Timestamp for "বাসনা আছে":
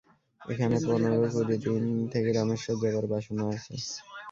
3.11-3.73